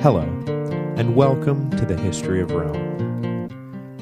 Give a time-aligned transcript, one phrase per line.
[0.00, 0.22] Hello,
[0.96, 3.48] and welcome to the History of Rome.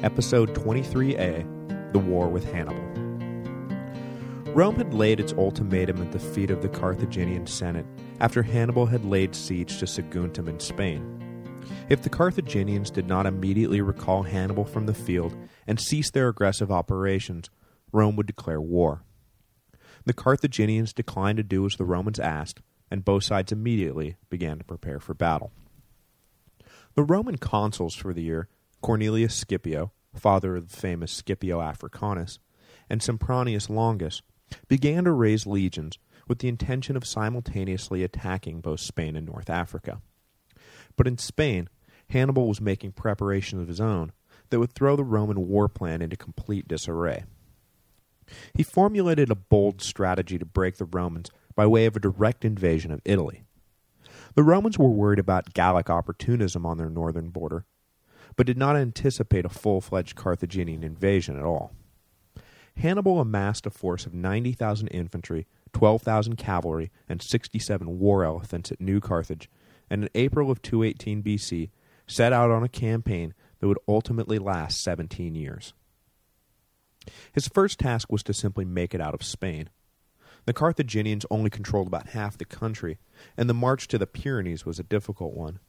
[0.03, 2.83] Episode 23a The War with Hannibal.
[4.53, 7.87] Rome had laid its ultimatum at the feet of the Carthaginian Senate
[8.19, 11.57] after Hannibal had laid siege to Saguntum in Spain.
[11.89, 15.35] If the Carthaginians did not immediately recall Hannibal from the field
[15.65, 17.49] and cease their aggressive operations,
[17.91, 19.01] Rome would declare war.
[20.05, 22.61] The Carthaginians declined to do as the Romans asked,
[22.91, 25.51] and both sides immediately began to prepare for battle.
[26.97, 28.49] The Roman consuls for the year,
[28.81, 32.39] Cornelius Scipio, father of the famous Scipio Africanus,
[32.89, 34.23] and Sempronius Longus,
[34.67, 40.01] began to raise legions with the intention of simultaneously attacking both Spain and North Africa.
[40.95, 41.69] But in Spain,
[42.09, 44.11] Hannibal was making preparations of his own
[44.49, 47.25] that would throw the Roman war plan into complete disarray.
[48.55, 52.89] He formulated a bold strategy to break the Romans by way of a direct invasion
[52.91, 53.43] of Italy.
[54.37, 57.65] The Romans were worried about Gallic opportunism on their northern border,
[58.35, 61.73] but did not anticipate a full-fledged Carthaginian invasion at all.
[62.75, 68.99] Hannibal amassed a force of 90,000 infantry, 12,000 cavalry, and 67 war elephants at New
[68.99, 69.49] Carthage,
[69.89, 71.71] and in April of 218 BC
[72.05, 75.73] set out on a campaign that would ultimately last 17 years.
[77.31, 79.71] His first task was to simply make it out of Spain.
[80.47, 82.99] The Carthaginians only controlled about half the country,
[83.35, 85.59] and the march to the Pyrenees was a difficult one.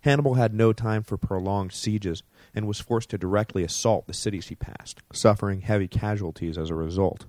[0.00, 4.48] Hannibal had no time for prolonged sieges and was forced to directly assault the cities
[4.48, 7.26] he passed, suffering heavy casualties as a result.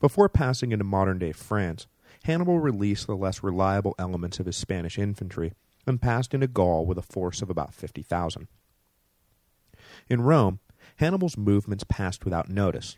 [0.00, 1.86] Before passing into modern-day France,
[2.24, 5.52] Hannibal released the less reliable elements of his Spanish infantry
[5.86, 8.48] and passed into Gaul with a force of about 50,000.
[10.08, 10.58] In Rome,
[10.96, 12.96] Hannibal's movements passed without notice.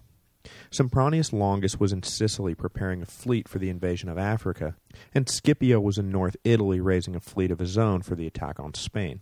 [0.70, 4.77] Sempronius Longus was in Sicily preparing a fleet for the invasion of Africa,
[5.14, 8.58] and Scipio was in North Italy raising a fleet of his own for the attack
[8.58, 9.20] on Spain,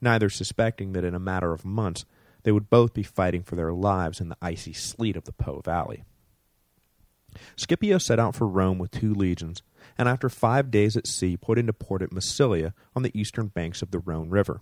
[0.00, 2.04] neither suspecting that in a matter of months
[2.44, 5.60] they would both be fighting for their lives in the icy sleet of the Po
[5.64, 6.04] Valley.
[7.56, 9.62] Scipio set out for Rome with two legions,
[9.98, 13.82] and after five days at sea put into port at Massilia on the eastern banks
[13.82, 14.60] of the Rhone River.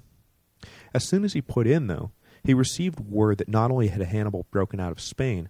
[0.95, 2.13] As soon as he put in, though,
[2.45, 5.49] he received word that not only had Hannibal broken out of Spain,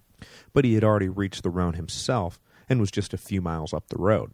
[0.53, 2.39] but he had already reached the Rhone himself
[2.69, 4.33] and was just a few miles up the road.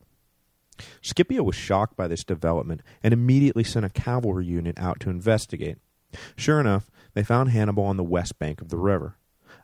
[1.02, 5.78] Scipio was shocked by this development and immediately sent a cavalry unit out to investigate.
[6.36, 9.16] Sure enough, they found Hannibal on the west bank of the river.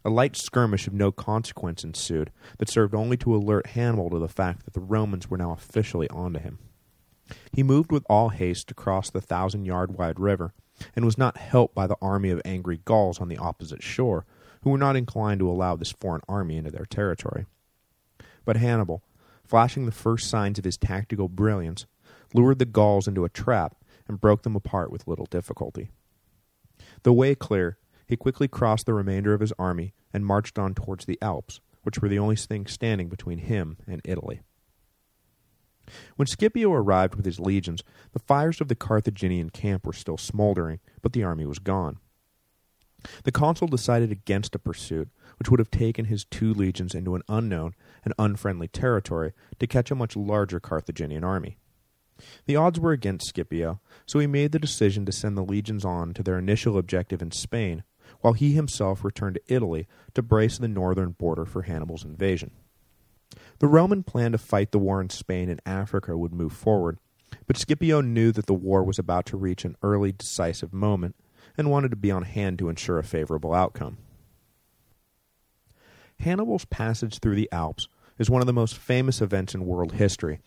[0.04, 4.28] A light skirmish of no consequence ensued that served only to alert Hannibal to the
[4.28, 6.58] fact that the Romans were now officially onto him.
[7.52, 10.52] He moved with all haste to cross the thousand-yard-wide river
[10.94, 14.24] and was not helped by the army of angry Gauls on the opposite shore,
[14.62, 17.46] who were not inclined to allow this foreign army into their territory.
[18.44, 19.02] But Hannibal,
[19.44, 21.86] flashing the first signs of his tactical brilliance,
[22.32, 23.76] lured the Gauls into a trap
[24.08, 25.90] and broke them apart with little difficulty.
[27.02, 31.04] The way clear, he quickly crossed the remainder of his army and marched on towards
[31.04, 34.40] the Alps, which were the only thing standing between him and Italy.
[36.16, 40.80] When Scipio arrived with his legions, the fires of the Carthaginian camp were still smoldering,
[41.02, 41.98] but the army was gone.
[43.24, 47.22] The consul decided against a pursuit, which would have taken his two legions into an
[47.28, 47.74] unknown
[48.04, 51.58] and unfriendly territory to catch a much larger Carthaginian army.
[52.46, 56.14] The odds were against Scipio, so he made the decision to send the legions on
[56.14, 57.82] to their initial objective in Spain,
[58.20, 62.52] while he himself returned to Italy to brace the northern border for Hannibal's invasion.
[63.58, 66.98] The Roman plan to fight the war in Spain and Africa would move forward,
[67.46, 71.14] but Scipio knew that the war was about to reach an early decisive moment
[71.56, 73.98] and wanted to be on hand to ensure a favorable outcome.
[76.20, 77.88] Hannibal's passage through the Alps
[78.18, 80.40] is one of the most famous events in world history,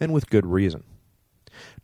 [0.00, 0.84] and with good reason.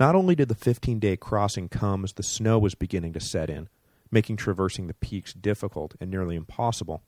[0.00, 3.68] Not only did the 15-day crossing come as the snow was beginning to set in,
[4.10, 7.02] making traversing the peaks difficult and nearly impossible,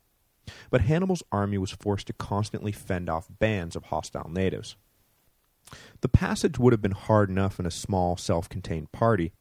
[0.69, 4.75] but Hannibal's army was forced to constantly fend off bands of hostile natives.
[6.01, 9.31] The passage would have been hard enough in a small, self-contained party,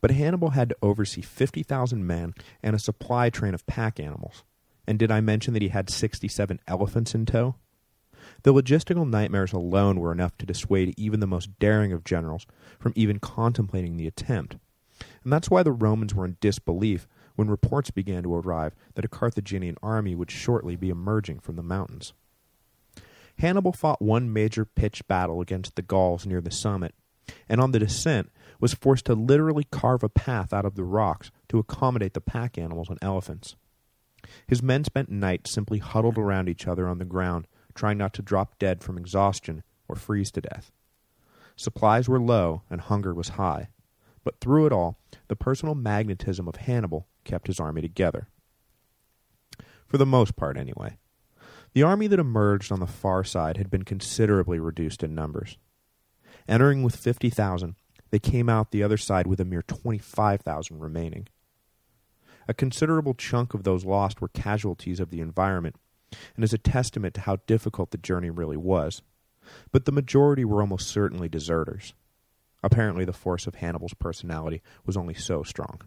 [0.00, 4.44] but Hannibal had to oversee 50,000 men and a supply train of pack animals.
[4.86, 7.56] And did I mention that he had 67 elephants in tow?
[8.42, 12.46] The logistical nightmares alone were enough to dissuade even the most daring of generals
[12.78, 14.56] from even contemplating the attempt.
[15.22, 19.08] And that's why the Romans were in disbelief when reports began to arrive that a
[19.08, 22.12] Carthaginian army would shortly be emerging from the mountains.
[23.38, 26.94] Hannibal fought one major pitched battle against the Gauls near the summit,
[27.48, 31.30] and on the descent was forced to literally carve a path out of the rocks
[31.48, 33.56] to accommodate the pack animals and elephants.
[34.46, 38.22] His men spent nights simply huddled around each other on the ground, trying not to
[38.22, 40.70] drop dead from exhaustion or freeze to death.
[41.56, 43.68] Supplies were low and hunger was high,
[44.22, 44.98] but through it all,
[45.28, 48.28] the personal magnetism of Hannibal kept his army together.
[49.86, 50.98] For the most part, anyway.
[51.72, 55.58] The army that emerged on the far side had been considerably reduced in numbers.
[56.46, 57.74] Entering with 50,000,
[58.10, 61.28] they came out the other side with a mere 25,000 remaining.
[62.46, 65.76] A considerable chunk of those lost were casualties of the environment,
[66.36, 69.02] and is a testament to how difficult the journey really was.
[69.72, 71.94] But the majority were almost certainly deserters.
[72.62, 75.80] Apparently the force of Hannibal's personality was only so strong.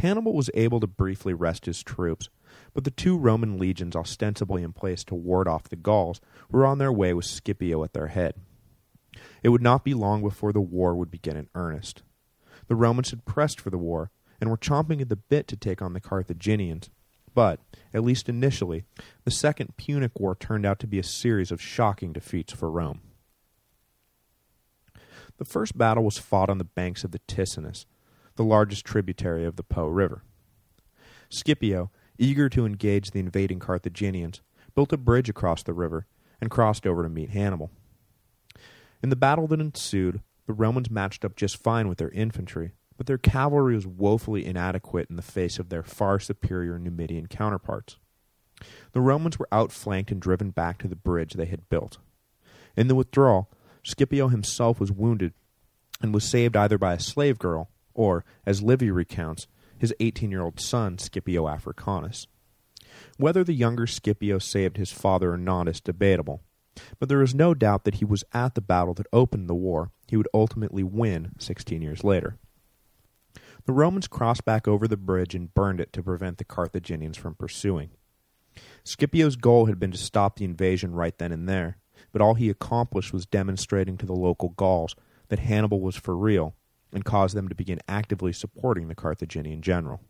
[0.00, 2.28] Hannibal was able to briefly rest his troops,
[2.72, 6.20] but the two Roman legions ostensibly in place to ward off the Gauls
[6.50, 8.34] were on their way with Scipio at their head.
[9.42, 12.02] It would not be long before the war would begin in earnest.
[12.68, 14.10] The Romans had pressed for the war,
[14.40, 16.88] and were chomping at the bit to take on the Carthaginians,
[17.34, 17.60] but,
[17.92, 18.84] at least initially,
[19.24, 23.02] the Second Punic War turned out to be a series of shocking defeats for Rome.
[25.36, 27.84] The first battle was fought on the banks of the Ticinus,
[28.36, 30.22] the largest tributary of the Po River.
[31.28, 34.40] Scipio, eager to engage the invading Carthaginians,
[34.74, 36.06] built a bridge across the river
[36.40, 37.70] and crossed over to meet Hannibal.
[39.02, 43.06] In the battle that ensued, the Romans matched up just fine with their infantry, but
[43.06, 47.96] their cavalry was woefully inadequate in the face of their far superior Numidian counterparts.
[48.92, 51.98] The Romans were outflanked and driven back to the bridge they had built.
[52.76, 53.50] In the withdrawal,
[53.82, 55.32] Scipio himself was wounded
[56.02, 59.46] and was saved either by a slave girl or, as Livy recounts,
[59.78, 62.26] his 18-year-old son Scipio Africanus.
[63.16, 66.42] Whether the younger Scipio saved his father or not is debatable,
[66.98, 69.90] but there is no doubt that he was at the battle that opened the war
[70.06, 72.36] he would ultimately win 16 years later.
[73.66, 77.34] The Romans crossed back over the bridge and burned it to prevent the Carthaginians from
[77.34, 77.90] pursuing.
[78.84, 81.78] Scipio's goal had been to stop the invasion right then and there,
[82.12, 84.96] but all he accomplished was demonstrating to the local Gauls
[85.28, 86.54] that Hannibal was for real
[86.92, 90.00] and caused them to begin actively supporting the Carthaginian general.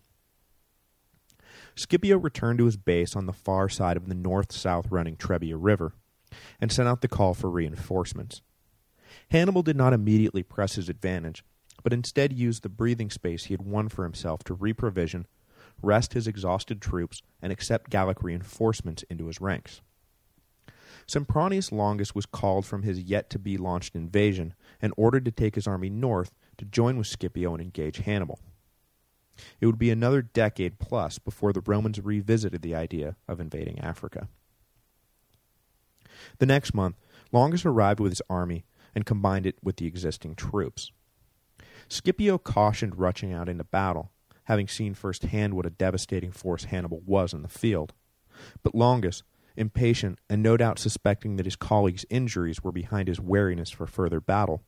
[1.76, 5.94] Scipio returned to his base on the far side of the north-south running Trebia River
[6.60, 8.42] and sent out the call for reinforcements.
[9.30, 11.44] Hannibal did not immediately press his advantage,
[11.82, 15.24] but instead used the breathing space he had won for himself to reprovision,
[15.82, 19.80] rest his exhausted troops, and accept Gallic reinforcements into his ranks.
[21.06, 26.32] Sempronius Longus was called from his yet-to-be-launched invasion and ordered to take his army north
[26.60, 28.38] to join with Scipio and engage Hannibal.
[29.60, 34.28] It would be another decade plus before the Romans revisited the idea of invading Africa.
[36.38, 36.96] The next month,
[37.32, 40.92] Longus arrived with his army and combined it with the existing troops.
[41.88, 44.10] Scipio cautioned rushing out into battle,
[44.44, 47.94] having seen firsthand what a devastating force Hannibal was in the field.
[48.62, 49.22] But Longus,
[49.56, 54.20] impatient and no doubt suspecting that his colleague's injuries were behind his wariness for further
[54.20, 54.62] battle,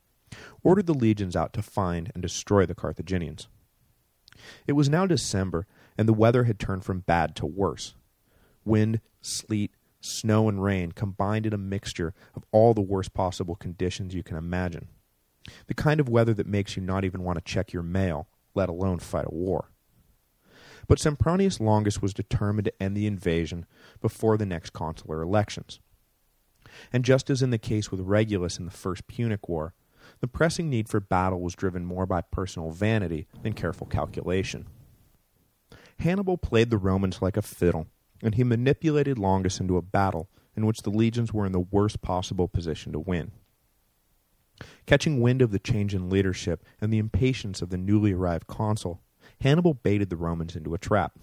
[0.62, 3.48] ordered the legions out to find and destroy the Carthaginians.
[4.66, 7.94] It was now December, and the weather had turned from bad to worse.
[8.64, 14.14] Wind, sleet, snow, and rain combined in a mixture of all the worst possible conditions
[14.14, 14.88] you can imagine.
[15.66, 18.68] The kind of weather that makes you not even want to check your mail, let
[18.68, 19.70] alone fight a war.
[20.88, 23.66] But Sempronius Longus was determined to end the invasion
[24.00, 25.80] before the next consular elections.
[26.92, 29.74] And just as in the case with Regulus in the First Punic War,
[30.22, 34.66] the pressing need for battle was driven more by personal vanity than careful calculation.
[35.98, 37.88] Hannibal played the Romans like a fiddle,
[38.22, 42.02] and he manipulated Longus into a battle in which the legions were in the worst
[42.02, 43.32] possible position to win.
[44.86, 49.00] Catching wind of the change in leadership and the impatience of the newly arrived consul,
[49.40, 51.18] Hannibal baited the Romans into a trap.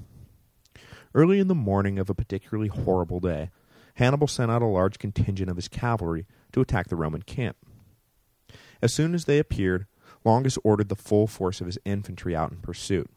[1.15, 3.50] Early in the morning of a particularly horrible day,
[3.94, 7.56] Hannibal sent out a large contingent of his cavalry to attack the Roman camp.
[8.82, 9.86] As soon as they appeared,
[10.24, 13.10] Longus ordered the full force of his infantry out in pursuit.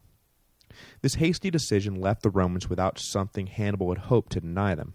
[1.02, 4.94] This hasty decision left the Romans without something Hannibal had hoped to deny them,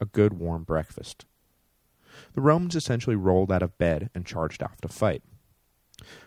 [0.00, 1.26] a good warm breakfast
[2.34, 5.22] the Romans essentially rolled out of bed and charged off to fight.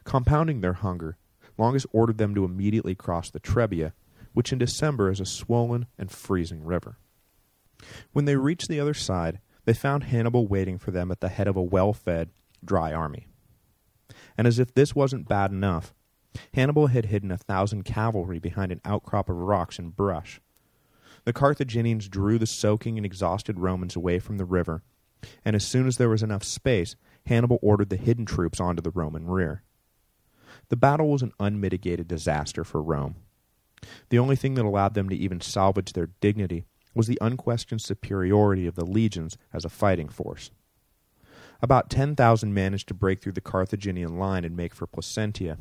[0.04, 1.18] Compounding their hunger,
[1.58, 3.94] Longus ordered them to immediately cross the Trebia,
[4.34, 6.98] which in December is a swollen and freezing river.
[8.14, 11.48] When they reached the other side, they found Hannibal waiting for them at the head
[11.48, 12.30] of a well-fed,
[12.64, 13.28] dry army.
[14.42, 15.94] And as if this wasn't bad enough,
[16.56, 20.42] Hannibal had hidden a thousand cavalry behind an outcrop of rocks and brush.
[21.26, 24.82] The Carthaginians drew the soaking and exhausted Romans away from the river
[25.46, 26.96] and as soon as there was enough space,
[27.28, 29.62] Hannibal ordered the hidden troops onto the Roman rear.
[30.70, 33.18] The battle was an unmitigated disaster for Rome.
[34.10, 38.66] The only thing that allowed them to even salvage their dignity was the unquestioned superiority
[38.68, 40.50] of the legions as a fighting force.
[41.62, 45.60] About 10,000 managed to break through the Carthaginian line and make for Placentia,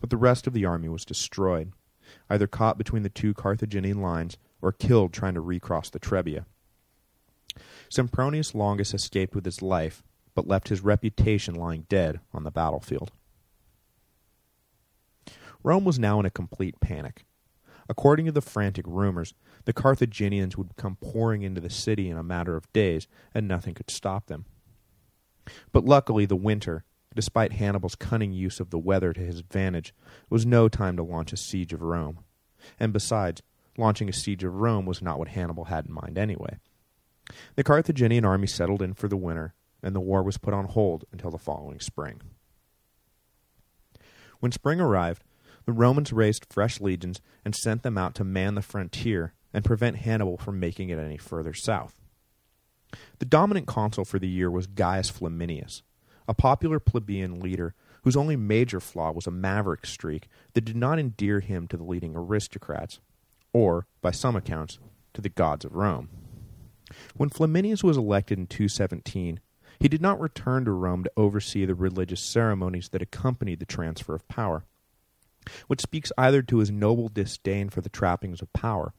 [0.00, 1.72] but the rest of the army was destroyed,
[2.30, 6.44] either caught between the two Carthaginian lines or killed trying to recross the Trebia.
[7.90, 13.10] Sempronius Longus escaped with his life, but left his reputation lying dead on the battlefield.
[15.64, 17.24] Rome was now in a complete panic.
[17.88, 19.34] According to the frantic rumors,
[19.64, 23.74] the Carthaginians would come pouring into the city in a matter of days, and nothing
[23.74, 24.46] could stop them.
[25.72, 26.84] But luckily the winter,
[27.14, 29.94] despite Hannibal's cunning use of the weather to his advantage,
[30.30, 32.20] was no time to launch a siege of Rome.
[32.78, 33.42] And besides,
[33.76, 36.58] launching a siege of Rome was not what Hannibal had in mind anyway.
[37.56, 41.04] The Carthaginian army settled in for the winter, and the war was put on hold
[41.12, 42.20] until the following spring.
[44.40, 45.22] When spring arrived,
[45.66, 49.98] the Romans raised fresh legions and sent them out to man the frontier and prevent
[49.98, 52.01] Hannibal from making it any further south.
[53.18, 55.82] The dominant consul for the year was Gaius Flaminius,
[56.28, 60.98] a popular plebeian leader whose only major flaw was a maverick streak that did not
[60.98, 63.00] endear him to the leading aristocrats,
[63.52, 64.78] or, by some accounts,
[65.14, 66.08] to the gods of Rome.
[67.16, 69.40] When Flaminius was elected in 217,
[69.78, 74.14] he did not return to Rome to oversee the religious ceremonies that accompanied the transfer
[74.14, 74.64] of power,
[75.66, 78.94] which speaks either to his noble disdain for the trappings of power,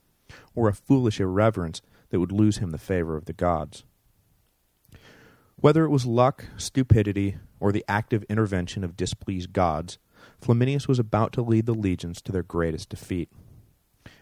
[0.56, 1.82] or a foolish irreverence
[2.14, 3.86] that would lose him the favor of the gods.
[5.56, 9.98] Whether it was luck, stupidity, or the active intervention of displeased gods,
[10.40, 13.30] Flaminius was about to lead the legions to their greatest defeat.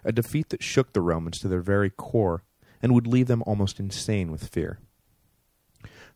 [0.06, 2.46] A defeat that shook the Romans to their very core
[2.82, 4.80] and would leave them almost insane with fear.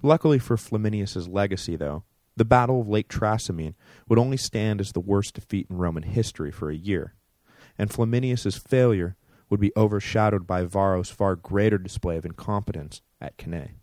[0.02, 2.06] Luckily for Flaminius's legacy, though,
[2.38, 3.76] the Battle of Lake Trasimene
[4.08, 7.16] would only stand as the worst defeat in Roman history for a year,
[7.78, 9.18] and Flaminius's failure
[9.50, 13.76] would be overshadowed by Varro's far greater display of incompetence at Cannae.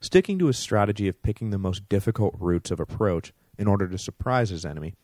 [0.00, 3.98] Sticking to his strategy of picking the most difficult routes of approach in order to
[3.98, 4.94] surprise his enemy,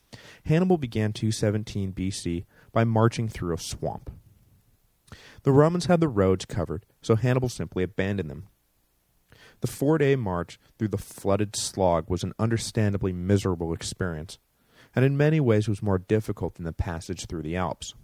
[0.45, 4.11] Hannibal began 217 BC by marching through a swamp.
[5.43, 8.49] The Romans had the roads covered, so Hannibal simply abandoned them.
[9.61, 14.39] The four-day march through the flooded slog was an understandably miserable experience,
[14.95, 17.95] and in many ways was more difficult than the passage through the Alps.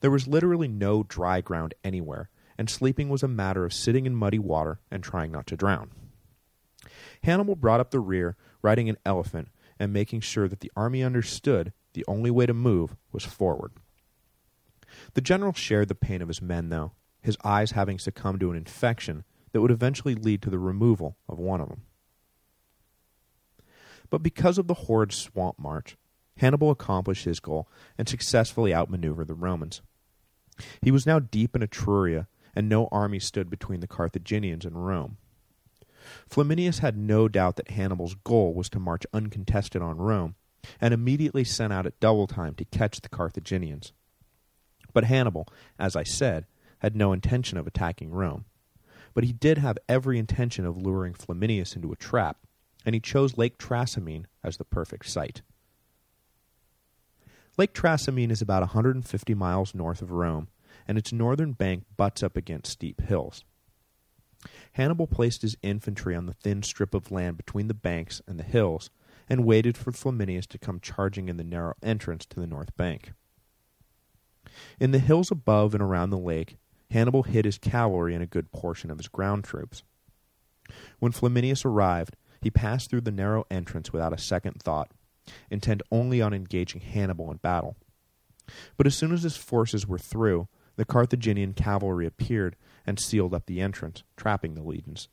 [0.00, 4.14] There was literally no dry ground anywhere, and sleeping was a matter of sitting in
[4.14, 5.90] muddy water and trying not to drown.
[7.22, 9.48] Hannibal brought up the rear, riding an elephant,
[9.78, 13.72] and making sure that the army understood the only way to move was forward.
[15.14, 18.56] The general shared the pain of his men, though, his eyes having succumbed to an
[18.56, 21.82] infection that would eventually lead to the removal of one of them.
[24.10, 25.96] But because of the horrid swamp march,
[26.42, 29.80] Hannibal accomplished his goal and successfully outmaneuvered the Romans.
[30.82, 35.18] He was now deep in Etruria, and no army stood between the Carthaginians and Rome.
[36.28, 40.34] Flaminius had no doubt that Hannibal's goal was to march uncontested on Rome,
[40.80, 43.92] and immediately sent out at double time to catch the Carthaginians.
[44.92, 45.46] But Hannibal,
[45.78, 46.46] as I said,
[46.80, 48.46] had no intention of attacking Rome.
[49.14, 52.38] But he did have every intention of luring Flaminius into a trap,
[52.84, 55.42] and he chose Lake Trasimene as the perfect site.
[57.58, 60.48] Lake Trasimene is about 150 miles north of Rome,
[60.88, 63.44] and its northern bank butts up against steep hills.
[64.72, 68.44] Hannibal placed his infantry on the thin strip of land between the banks and the
[68.44, 68.90] hills,
[69.28, 73.12] and waited for Flaminius to come charging in the narrow entrance to the north bank.
[74.80, 76.56] In the hills above and around the lake,
[76.90, 79.82] Hannibal hid his cavalry and a good portion of his ground troops.
[80.98, 84.90] When Flaminius arrived, he passed through the narrow entrance without a second thought,
[85.50, 87.76] intent only on engaging Hannibal in battle.
[88.76, 93.46] But as soon as his forces were through, the Carthaginian cavalry appeared and sealed up
[93.46, 95.08] the entrance, trapping the legions.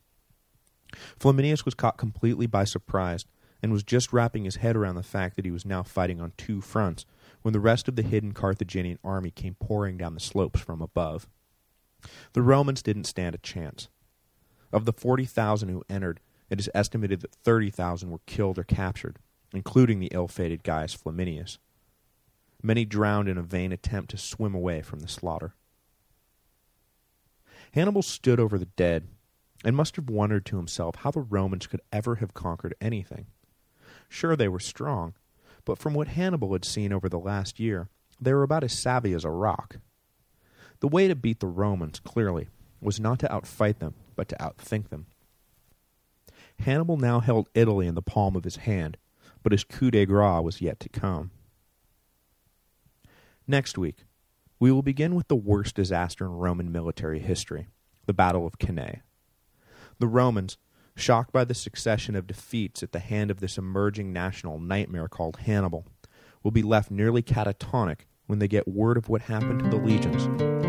[1.19, 3.25] Flaminius was caught completely by surprise
[3.61, 6.33] and was just wrapping his head around the fact that he was now fighting on
[6.37, 7.05] two fronts
[7.41, 11.27] when the rest of the hidden Carthaginian army came pouring down the slopes from above.
[12.33, 13.89] The Romans didn't stand a chance.
[14.71, 19.19] Of the 40,000 who entered, it is estimated that 30,000 were killed or captured,
[19.53, 21.57] including the ill-fated Gaius Flaminius.
[22.61, 25.53] Many drowned in a vain attempt to swim away from the slaughter.
[27.73, 29.07] Hannibal stood over the dead
[29.63, 33.27] and must have wondered to himself how the Romans could ever have conquered anything.
[34.07, 35.13] Sure, they were strong,
[35.65, 37.89] but from what Hannibal had seen over the last year,
[38.19, 39.77] they were about as savvy as a rock.
[40.79, 42.47] The way to beat the Romans, clearly,
[42.81, 45.07] was not to outfight them, but to outthink them.
[46.59, 48.97] Hannibal now held Italy in the palm of his hand,
[49.43, 51.31] but his coup de grace was yet to come.
[53.47, 54.05] Next week,
[54.59, 57.67] we will begin with the worst disaster in Roman military history,
[58.05, 59.01] the Battle of Cannae.
[59.99, 60.57] The Romans,
[60.95, 65.37] shocked by the succession of defeats at the hand of this emerging national nightmare called
[65.37, 65.85] Hannibal,
[66.43, 70.68] will be left nearly catatonic when they get word of what happened to the legions.